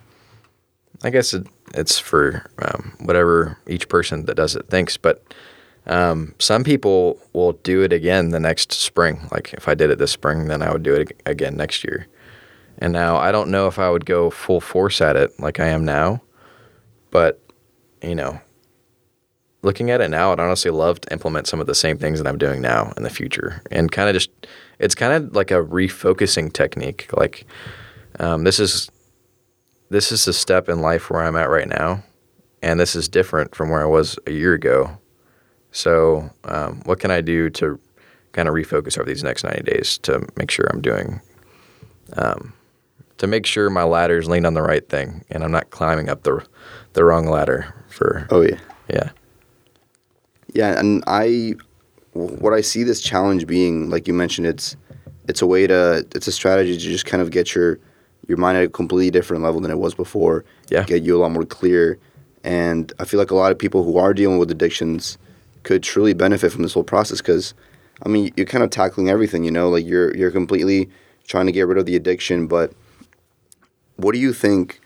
[1.03, 5.25] I guess it, it's for um, whatever each person that does it thinks, but
[5.87, 9.29] um, some people will do it again the next spring.
[9.31, 12.07] Like if I did it this spring, then I would do it again next year.
[12.79, 15.68] And now I don't know if I would go full force at it like I
[15.68, 16.22] am now,
[17.11, 17.40] but
[18.03, 18.40] you know,
[19.62, 22.29] looking at it now, I'd honestly love to implement some of the same things that
[22.29, 24.31] I'm doing now in the future, and kind of just
[24.79, 27.09] it's kind of like a refocusing technique.
[27.12, 27.46] Like
[28.20, 28.90] um, this is
[29.90, 32.03] this is the step in life where I'm at right now,
[32.62, 34.99] and this is different from where I was a year ago.
[35.77, 37.79] So, um, what can I do to
[38.33, 41.21] kind of refocus over these next 90 days to make sure I'm doing,
[42.15, 42.55] um,
[43.19, 46.23] to make sure my ladder's leaned on the right thing and I'm not climbing up
[46.23, 46.43] the
[46.95, 48.59] the wrong ladder for Oh yeah.
[48.89, 49.11] yeah
[50.55, 51.57] Yeah, and I,
[52.15, 54.77] what I see this challenge being, like you mentioned, it's
[55.29, 57.79] it's a way to it's a strategy to just kind of get your
[58.29, 60.43] your mind at a completely different level than it was before.
[60.71, 60.85] Yeah.
[60.85, 61.99] get you a lot more clear,
[62.45, 65.19] and I feel like a lot of people who are dealing with addictions
[65.67, 67.53] could truly benefit from this whole process because,
[68.05, 69.43] I mean, you're kind of tackling everything.
[69.43, 70.89] You know, like you're you're completely
[71.27, 72.73] trying to get rid of the addiction, but
[73.97, 74.81] what do you think?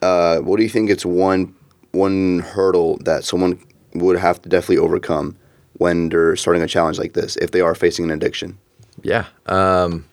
[0.00, 0.88] Uh, what do you think?
[0.88, 1.54] It's one
[1.92, 3.62] one hurdle that someone
[3.94, 5.36] would have to definitely overcome
[5.74, 8.58] when they're starting a challenge like this if they are facing an addiction.
[9.02, 9.26] Yeah.
[9.46, 10.06] Um,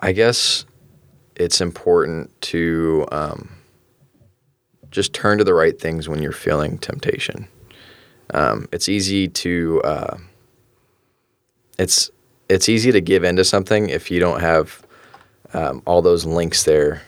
[0.00, 0.64] I guess
[1.36, 3.50] it's important to um,
[4.90, 7.46] just turn to the right things when you're feeling temptation.
[8.32, 10.18] Um, it's easy to uh,
[11.78, 12.10] it's
[12.48, 14.84] it's easy to give into something if you don't have
[15.54, 17.02] um, all those links there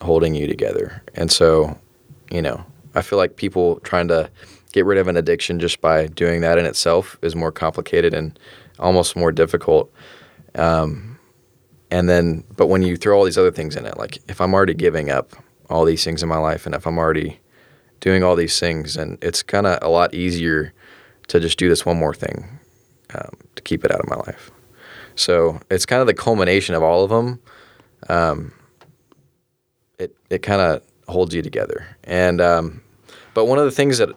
[0.00, 1.02] holding you together.
[1.14, 1.76] And so,
[2.30, 4.30] you know, I feel like people trying to
[4.72, 8.38] get rid of an addiction just by doing that in itself is more complicated and
[8.78, 9.92] almost more difficult.
[10.54, 11.18] Um,
[11.90, 14.54] and then, but when you throw all these other things in it, like if I'm
[14.54, 15.32] already giving up
[15.70, 17.40] all these things in my life, and if I'm already
[18.00, 20.72] doing all these things, and it's kind of a lot easier
[21.28, 22.58] to just do this one more thing
[23.14, 24.50] um, to keep it out of my life.
[25.14, 27.40] So it's kind of the culmination of all of them.
[28.08, 28.52] Um,
[29.98, 32.82] it it kind of holds you together, and um,
[33.34, 34.10] but one of the things that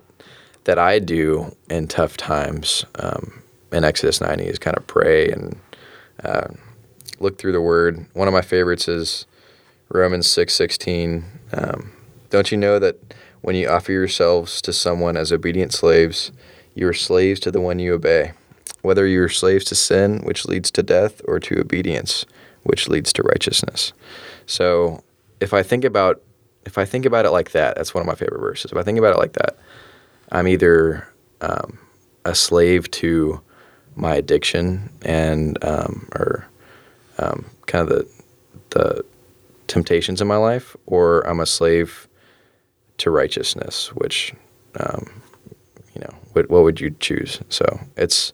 [0.65, 3.41] that I do in tough times um,
[3.71, 5.59] in Exodus 90 is kind of pray and
[6.23, 6.47] uh,
[7.19, 8.05] look through the Word.
[8.13, 9.25] One of my favorites is
[9.89, 11.23] Romans 6:16.
[11.53, 11.91] um,
[12.29, 12.95] Don't you know that
[13.41, 16.31] when you offer yourselves to someone as obedient slaves,
[16.75, 18.33] you are slaves to the one you obey,
[18.81, 22.25] whether you are slaves to sin, which leads to death, or to obedience,
[22.63, 23.93] which leads to righteousness.
[24.45, 25.03] So
[25.39, 26.21] if I think about
[26.63, 28.71] if I think about it like that, that's one of my favorite verses.
[28.71, 29.57] If I think about it like that,
[30.31, 31.07] I'm either
[31.41, 31.79] um,
[32.23, 33.41] a slave to
[33.95, 36.47] my addiction and um, or
[37.17, 38.07] um, kind of the
[38.69, 39.05] the
[39.67, 42.07] temptations in my life, or I'm a slave
[43.01, 44.33] to righteousness, which
[44.79, 45.05] um,
[45.93, 47.39] you know, what, what would you choose?
[47.49, 47.65] So
[47.97, 48.33] it's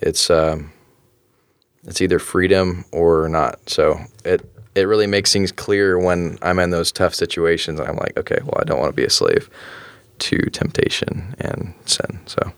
[0.00, 0.70] it's um,
[1.84, 3.68] it's either freedom or not.
[3.68, 4.40] So it
[4.74, 7.80] it really makes things clear when I'm in those tough situations.
[7.80, 9.50] I'm like, okay, well, I don't want to be a slave
[10.20, 12.20] to temptation and sin.
[12.26, 12.52] So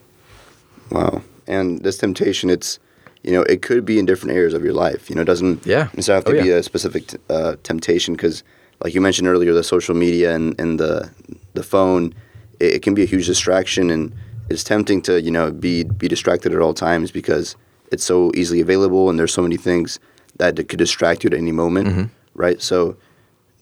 [0.91, 1.23] Wow.
[1.47, 2.79] And this temptation, it's,
[3.23, 5.09] you know, it could be in different areas of your life.
[5.09, 5.89] You know, it doesn't Yeah.
[5.95, 6.57] necessarily have to Oh, be yeah.
[6.57, 8.43] a specific t- uh, temptation because,
[8.83, 11.11] like you mentioned earlier, the social media and, and the
[11.55, 12.15] the phone,
[12.61, 14.13] it, it can be a huge distraction and
[14.49, 17.57] it's tempting to you know be be distracted at all times because
[17.93, 19.99] it's so easily available and there's so many things
[20.39, 22.05] that could distract you at any moment, Mm-hmm.
[22.35, 22.63] right?
[22.63, 22.97] So,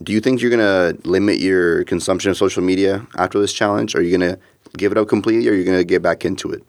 [0.03, 3.95] do you think you're gonna limit your consumption of social media after this challenge?
[3.97, 4.39] Are you gonna
[4.77, 6.63] give it up completely, or are you gonna get back into it?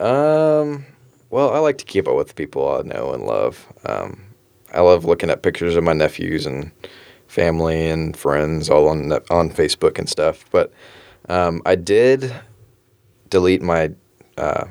[0.00, 0.84] Um,
[1.30, 3.66] well, I like to keep up with people I know and love.
[3.84, 4.20] Um,
[4.72, 6.70] I love looking at pictures of my nephews and
[7.28, 10.44] family and friends all on on Facebook and stuff.
[10.50, 10.72] But
[11.28, 12.34] um, I did
[13.30, 13.92] delete my
[14.36, 14.64] uh,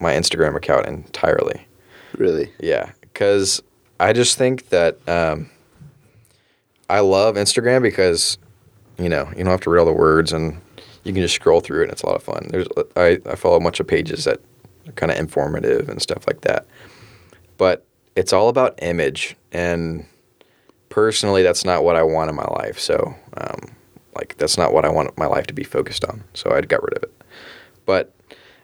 [0.00, 1.66] my Instagram account entirely.
[2.16, 2.52] Really?
[2.60, 3.62] Yeah, because
[3.98, 5.50] I just think that um,
[6.88, 8.38] I love Instagram because
[8.98, 10.60] you know you don't have to read all the words and
[11.02, 12.46] you can just scroll through it and it's a lot of fun.
[12.50, 14.40] There's I, I follow a bunch of pages that
[14.86, 16.66] are kind of informative and stuff like that,
[17.56, 20.06] but it's all about image and
[20.94, 22.78] personally that's not what I want in my life.
[22.78, 23.74] So um,
[24.14, 26.22] like that's not what I want my life to be focused on.
[26.34, 27.12] So I'd got rid of it.
[27.84, 28.14] But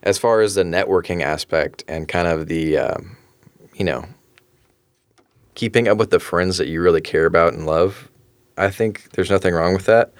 [0.04, 3.16] as far as the networking aspect and kind of the um,
[3.74, 4.06] you know
[5.56, 8.08] keeping up with the friends that you really care about and love,
[8.56, 10.12] I think there's nothing wrong with that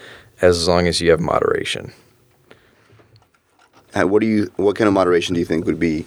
[0.42, 1.92] as long as you have moderation.
[3.94, 4.50] What do you?
[4.56, 6.04] What kind of moderation do you think would be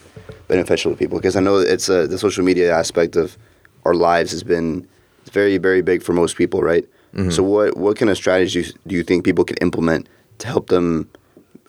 [0.49, 1.17] beneficial to people?
[1.17, 3.37] Because I know it's uh, the social media aspect of
[3.85, 4.85] our lives has been
[5.33, 6.85] very, very big for most people, right?
[7.29, 10.07] So, what what kind of strategies do you think people can implement
[10.39, 11.07] to help them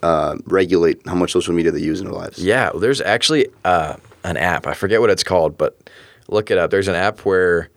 [0.03, 2.39] uh, regulate how much social media they use in their lives?
[2.43, 4.67] Yeah, well, there's actually uh, an app.
[4.67, 5.91] I forget what it's called, but
[6.29, 6.71] look it up.
[6.71, 7.69] There's an app where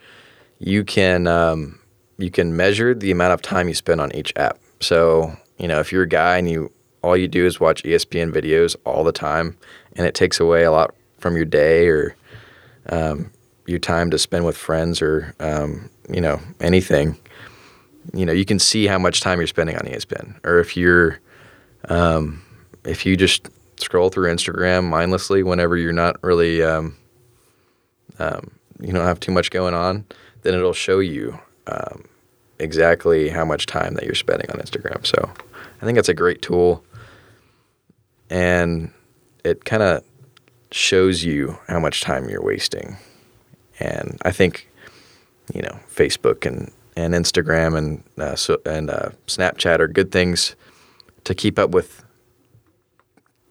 [0.60, 1.80] you can um,
[2.18, 4.60] you can measure the amount of time you spend on each app.
[4.80, 6.72] So you know, if you're a guy and you
[7.02, 9.58] all you do is watch ESPN videos all the time,
[9.98, 12.16] and it takes away a lot from your day or
[12.90, 13.30] um,
[13.68, 17.18] your time to spend with friends or um, you know anything.
[18.14, 21.20] You know, you can see how much time you're spending on ESPN, or if you're
[21.90, 22.42] um,
[22.86, 26.96] if you just scroll through Instagram mindlessly whenever you're not really um,
[28.18, 28.50] um,
[28.80, 30.06] you don't have too much going on,
[30.42, 32.06] then it'll show you um,
[32.60, 35.06] exactly how much time that you're spending on Instagram.
[35.06, 35.30] So
[35.82, 36.84] I think that's a great tool,
[38.30, 38.92] and
[39.44, 40.04] it kind of
[40.72, 42.98] shows you how much time you're wasting.
[43.80, 44.70] And I think
[45.54, 50.56] you know Facebook and and Instagram and uh, so, and uh, Snapchat are good things
[51.24, 52.04] to keep up with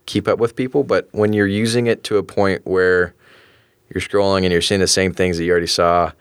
[0.06, 0.84] keep up with people.
[0.84, 3.14] But when you're using it to a point where
[3.92, 6.12] you're scrolling and you're seeing the same things that you already saw,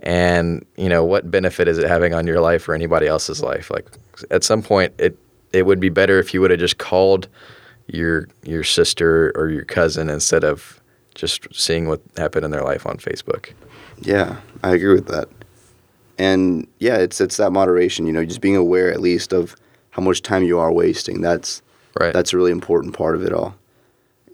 [0.00, 3.70] and you know what benefit is it having on your life or anybody else's life?
[3.70, 3.86] Like
[4.30, 5.18] at some point, it
[5.52, 7.28] it would be better if you would have just called
[7.86, 10.80] your your sister or your cousin instead of
[11.14, 13.52] just seeing what happened in their life on Facebook.
[14.00, 15.28] Yeah, I agree with that.
[16.18, 19.56] And yeah, it's it's that moderation, you know, just being aware at least of
[19.90, 21.20] how much time you are wasting.
[21.20, 21.62] That's
[22.00, 22.12] Right.
[22.12, 23.54] that's a really important part of it all.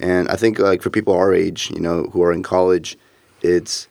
[0.00, 2.96] And I think like for people our age, you know, who are in college,
[3.42, 3.86] it's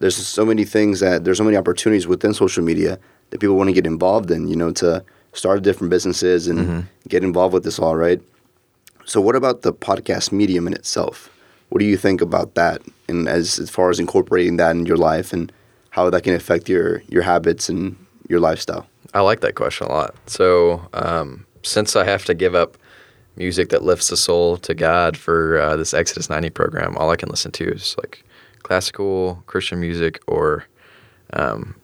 [0.00, 2.98] there's so many things that there's so many opportunities within social media
[3.30, 6.80] that people want to get involved in, you know, to start different businesses and mm-hmm.
[7.08, 8.20] get involved with this all, right?
[9.04, 11.30] So what about the podcast medium in itself?
[11.72, 14.98] What do you think about that and as as far as incorporating that in your
[14.98, 15.50] life and
[15.88, 17.96] how that can affect your your habits and
[18.28, 18.86] your lifestyle?
[19.14, 20.14] I like that question a lot.
[20.26, 22.76] So, um, since I have to give up
[23.36, 27.16] music that lifts the soul to God for uh, this Exodus 90 program, all I
[27.16, 28.22] can listen to is like
[28.62, 30.66] classical Christian music or
[31.32, 31.74] um,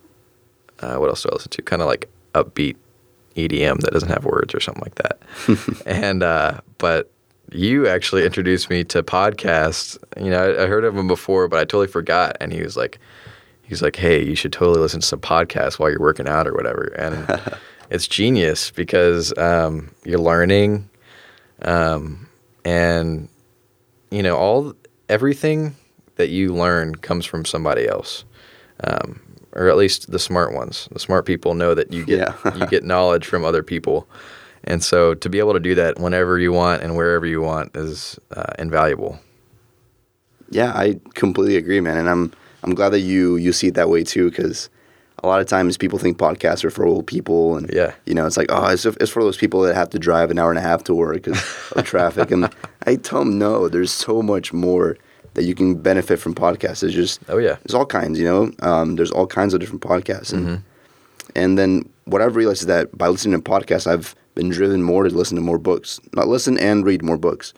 [0.81, 1.63] uh, what else do I listen to?
[1.63, 2.77] Kind of like upbeat
[3.37, 5.19] EDM that doesn't have words or something like that.
[5.87, 7.11] and, uh, but
[7.53, 9.97] you actually introduced me to podcasts.
[10.23, 12.37] You know, I, I heard of them before, but I totally forgot.
[12.41, 12.99] And he was like,
[13.63, 16.55] he's like, hey, you should totally listen to some podcasts while you're working out or
[16.55, 16.85] whatever.
[16.97, 17.41] And
[17.91, 20.89] it's genius because um, you're learning,
[21.63, 22.29] um,
[22.65, 23.29] and
[24.11, 24.75] you know all
[25.09, 25.75] everything
[26.17, 28.25] that you learn comes from somebody else,
[28.85, 29.21] um,
[29.53, 30.89] or at least the smart ones.
[30.93, 32.57] The smart people know that you get Yeah.
[32.59, 34.07] you get knowledge from other people,
[34.65, 37.77] and so to be able to do that whenever you want and wherever you want
[37.77, 39.19] is uh, invaluable.
[40.51, 43.89] Yeah, I completely agree, man, and I'm I'm glad that you you see it that
[43.89, 44.71] way too, because
[45.23, 47.93] a lot of times people think podcasts are for old people, and Yeah.
[48.07, 50.39] you know, it's like oh, it's, it's for those people that have to drive an
[50.39, 51.39] hour and a half to work because
[51.73, 52.49] of traffic, and
[52.87, 54.97] I tell them no, there's so much more
[55.35, 56.81] that you can benefit from podcasts.
[56.81, 59.83] There's just Oh yeah, there's all kinds, you know, um, there's all kinds of different
[59.83, 60.63] podcasts, and
[61.37, 65.03] and then what I've realized is that by listening to podcasts, I've been driven more
[65.03, 67.53] to listen to more books, not listen and read more books.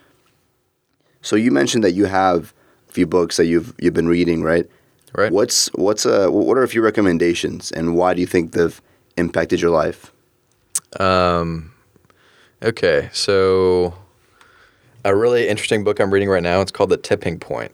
[1.21, 2.55] So you mentioned that you have
[2.89, 4.67] a few books that you've you've been reading, right?
[5.13, 5.31] right.
[5.31, 8.81] What's what's uh what are a few recommendations, and why do you think they've
[9.19, 10.11] impacted your life?
[10.99, 11.73] Um,
[12.63, 13.95] okay, so
[15.05, 16.63] a really interesting book I'm reading right now.
[16.63, 17.73] It's called The Tipping Point,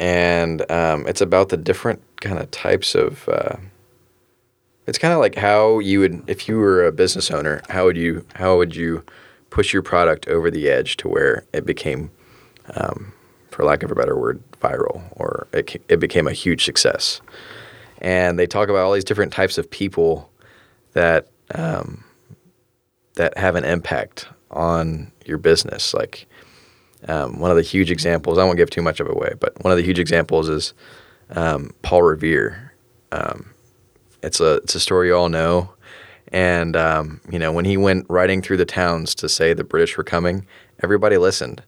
[0.00, 3.28] and um, it's about the different kind of types of.
[3.28, 3.56] Uh,
[4.86, 7.96] it's kind of like how you would, if you were a business owner, how would
[7.96, 9.04] you how would you
[9.50, 12.10] push your product over the edge to where it became,
[12.74, 13.12] um,
[13.50, 17.20] for lack of a better word, viral, or it it became a huge success.
[17.98, 20.30] And they talk about all these different types of people
[20.92, 22.04] that um,
[23.14, 25.94] that have an impact on your business.
[25.94, 26.26] Like
[27.08, 29.62] um, one of the huge examples, I won't give too much of it away, but
[29.64, 30.74] one of the huge examples is
[31.30, 32.72] um, Paul Revere.
[33.12, 33.50] Um,
[34.26, 35.70] it's a it's a story you all know,
[36.32, 39.96] and um, you know when he went riding through the towns to say the British
[39.96, 40.46] were coming,
[40.82, 41.62] everybody listened,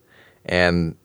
[0.45, 0.97] and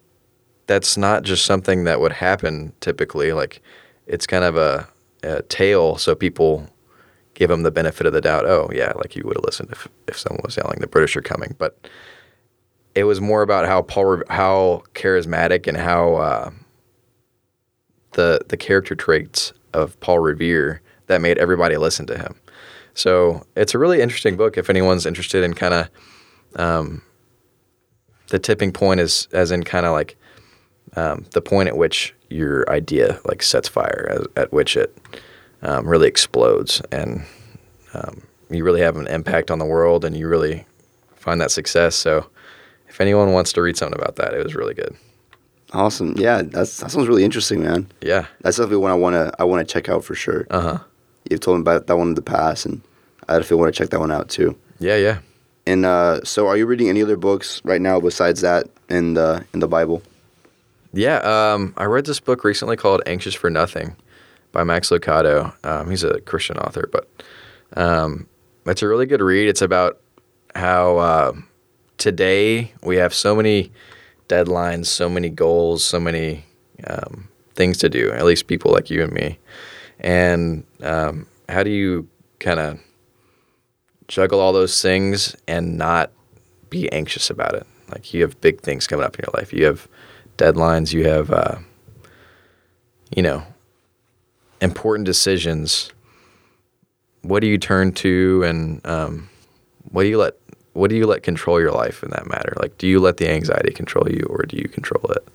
[0.65, 3.33] that's not just something that would happen typically.
[3.33, 3.61] Like
[4.07, 4.87] it's kind of a,
[5.21, 6.67] a tale, so people
[7.35, 8.45] give him the benefit of the doubt.
[8.45, 11.21] Oh yeah, like you would have listened if if someone was yelling the British are
[11.21, 11.87] coming, but
[12.95, 16.51] it was more about how Paul how charismatic and how uh,
[18.13, 22.35] the the character traits of Paul Revere that made everybody listen to him.
[22.93, 25.89] So it's a really interesting book if anyone's interested in kind of
[26.55, 27.01] um,
[28.29, 30.15] the tipping point is as in kind of like
[30.95, 34.95] um, the point at which your idea like sets fire, as, at which it
[35.61, 37.23] um, really explodes, and
[37.93, 40.65] um, you really have an impact on the world, and you really
[41.15, 41.95] find that success.
[41.95, 42.29] So
[42.87, 44.95] if anyone wants to read something about that, it was really good.
[45.71, 46.13] Awesome.
[46.17, 47.87] Yeah, that's that sounds really interesting, man.
[48.01, 48.27] Yeah.
[48.41, 50.45] That's definitely one I wanna I wanna check out for sure.
[50.51, 50.79] Uh huh.
[51.29, 52.81] You've told me about that one in the past, and
[53.27, 54.57] I definitely want to check that one out too.
[54.79, 55.19] Yeah, yeah.
[55.65, 59.45] And uh, so, are you reading any other books right now besides that in the
[59.53, 60.01] in the Bible?
[60.91, 63.95] Yeah, um, I read this book recently called "Anxious for Nothing"
[64.51, 65.53] by Max Lucado.
[65.65, 67.09] Um, he's a Christian author, but
[67.75, 68.27] um,
[68.65, 69.47] it's a really good read.
[69.47, 69.99] It's about
[70.55, 71.33] how uh,
[71.97, 73.71] today we have so many
[74.27, 76.45] deadlines, so many goals, so many
[76.87, 78.11] um, things to do.
[78.11, 79.39] At least people like you and me.
[79.99, 82.07] And um, how do you
[82.39, 82.79] kind of
[84.07, 86.11] juggle all those things and not
[86.69, 87.65] be anxious about it?
[87.89, 89.53] Like you have big things coming up in your life.
[89.53, 89.87] You have
[90.37, 90.93] deadlines.
[90.93, 91.57] You have, uh,
[93.15, 93.43] you know,
[94.61, 95.91] important decisions.
[97.21, 99.29] What do you turn to, and um,
[99.91, 100.35] what do you let
[100.73, 102.53] what do you let control your life in that matter?
[102.59, 105.27] Like, do you let the anxiety control you, or do you control it?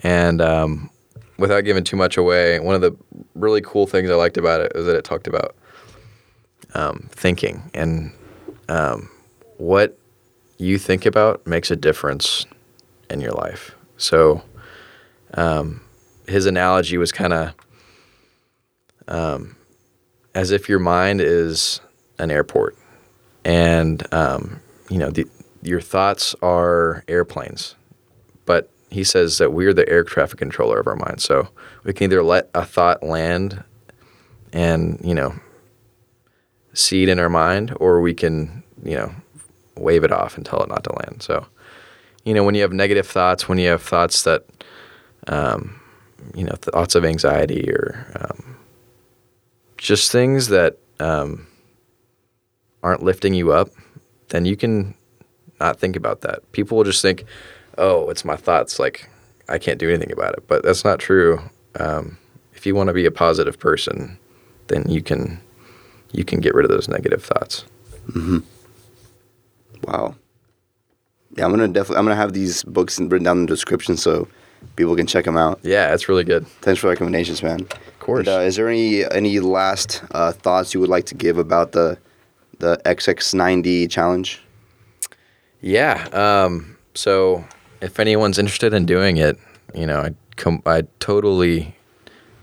[0.00, 0.90] And um,
[1.38, 2.96] without giving too much away, one of the
[3.34, 5.56] really cool things I liked about it is that it talked about
[6.74, 8.12] um, thinking and
[8.68, 9.10] um,
[9.58, 9.98] what
[10.58, 12.46] you think about makes a difference
[13.10, 13.74] in your life.
[13.96, 14.42] So,
[15.34, 15.80] um,
[16.26, 17.54] his analogy was kind of
[19.08, 19.56] um,
[20.34, 21.80] as if your mind is
[22.18, 22.76] an airport,
[23.44, 25.26] and um, you know the,
[25.62, 27.74] your thoughts are airplanes,
[28.94, 31.20] he says that we're the air traffic controller of our mind.
[31.20, 31.48] So
[31.84, 33.62] we can either let a thought land
[34.52, 35.34] and, you know,
[36.72, 39.12] seed in our mind, or we can, you know,
[39.76, 41.22] wave it off and tell it not to land.
[41.22, 41.46] So,
[42.24, 44.46] you know, when you have negative thoughts, when you have thoughts that,
[45.26, 45.80] um,
[46.34, 48.56] you know, thoughts of anxiety or um,
[49.76, 51.46] just things that um,
[52.82, 53.70] aren't lifting you up,
[54.28, 54.94] then you can
[55.60, 56.50] not think about that.
[56.52, 57.24] People will just think,
[57.78, 58.78] oh, it's my thoughts.
[58.78, 59.08] Like
[59.48, 60.44] I can't do anything about it.
[60.46, 61.40] But that's not true.
[61.78, 62.18] Um,
[62.54, 64.18] if you want to be a positive person,
[64.68, 65.40] then you can
[66.12, 67.64] you can get rid of those negative thoughts.
[68.08, 68.38] Mm-hmm.
[69.84, 70.14] Wow.
[71.36, 74.28] Yeah, I'm gonna definitely I'm gonna have these books written down in the description so
[74.76, 75.58] people can check them out.
[75.62, 76.46] Yeah, it's really good.
[76.46, 77.62] Thanks for the recommendations, man.
[77.62, 78.28] Of course.
[78.28, 81.72] And, uh, is there any any last uh, thoughts you would like to give about
[81.72, 81.98] the
[82.60, 84.40] the Exodus 90 challenge?
[85.60, 86.06] Yeah.
[86.12, 87.44] Um, so
[87.84, 89.38] if anyone's interested in doing it,
[89.74, 91.76] you know, I com- I totally,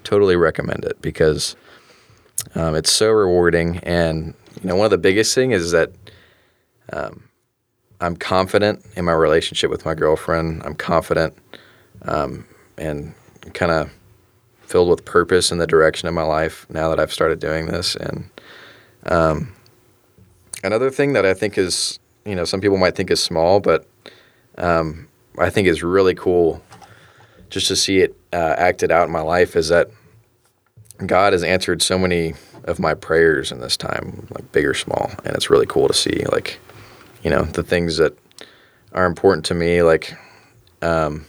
[0.03, 1.55] totally recommend it because
[2.53, 3.78] um, it's so rewarding.
[3.80, 5.91] And you know, one of the biggest thing is that
[6.93, 7.24] um,
[7.99, 10.61] I'm confident in my relationship with my girlfriend.
[10.63, 11.36] I'm confident
[12.03, 12.45] um,
[12.78, 13.16] and
[13.55, 13.91] kind of
[14.61, 17.95] filled with purpose in the direction of my life now that I've started doing this.
[17.95, 18.30] And
[19.05, 19.53] um,
[20.63, 23.88] another thing that I think is, you know, some people might think is small, but
[24.57, 25.07] um,
[25.38, 26.61] I think is really cool
[27.49, 29.89] just to see it uh, acted out in my life is that
[31.05, 32.34] God has answered so many
[32.65, 35.93] of my prayers in this time, like big or small, and it's really cool to
[35.93, 36.59] see, like,
[37.23, 38.17] you know, the things that
[38.93, 39.82] are important to me.
[39.82, 40.15] Like,
[40.82, 41.25] um,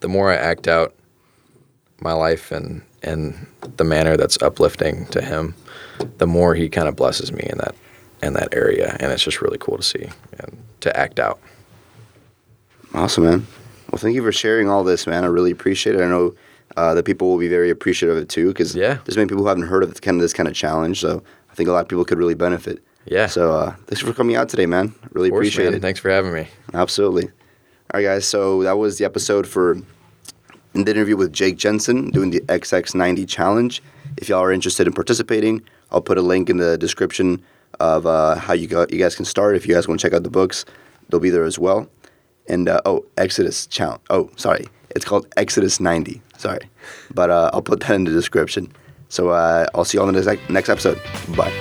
[0.00, 0.94] the more I act out
[2.00, 3.46] my life and in
[3.76, 5.54] the manner that's uplifting to Him,
[6.18, 7.74] the more He kind of blesses me in that
[8.22, 10.06] in that area, and it's just really cool to see
[10.38, 11.40] and to act out.
[12.94, 13.46] Awesome, man.
[13.90, 15.24] Well, thank you for sharing all this, man.
[15.24, 16.02] I really appreciate it.
[16.02, 16.34] I know
[16.76, 18.98] uh, that people will be very appreciative of it too, because Yeah.
[19.04, 21.00] there's many people who haven't heard of kind of this kind of challenge.
[21.00, 22.82] So I think a lot of people could really benefit.
[23.06, 23.26] Yeah.
[23.26, 24.94] So uh, thanks for coming out today, man.
[25.12, 25.74] Really course, appreciate man.
[25.74, 25.82] it.
[25.82, 26.46] Thanks for having me.
[26.74, 27.24] Absolutely.
[27.26, 27.32] All
[27.94, 28.26] right, guys.
[28.26, 29.78] So that was the episode for
[30.72, 33.82] the interview with Jake Jensen doing the Exodus 90 challenge.
[34.16, 37.42] If y'all are interested in participating, I'll put a link in the description
[37.80, 39.56] of uh, how you go, you guys can start.
[39.56, 40.64] If you guys want to check out the books,
[41.08, 41.88] they'll be there as well.
[42.50, 44.02] And uh, oh, Exodus challenge.
[44.10, 46.20] Oh, sorry, it's called Exodus 90.
[46.36, 46.68] Sorry,
[47.14, 48.72] but uh, I'll put that in the description.
[49.08, 51.00] So uh, I'll see you in the next next episode.
[51.36, 51.52] Bye.